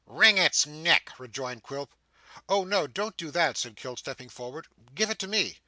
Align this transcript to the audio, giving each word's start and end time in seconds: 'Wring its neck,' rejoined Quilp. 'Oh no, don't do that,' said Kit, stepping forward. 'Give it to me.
'Wring 0.07 0.39
its 0.39 0.65
neck,' 0.65 1.11
rejoined 1.19 1.61
Quilp. 1.61 1.93
'Oh 2.49 2.63
no, 2.63 2.87
don't 2.87 3.15
do 3.17 3.29
that,' 3.29 3.55
said 3.55 3.75
Kit, 3.77 3.99
stepping 3.99 4.29
forward. 4.29 4.65
'Give 4.95 5.11
it 5.11 5.19
to 5.19 5.27
me. 5.27 5.59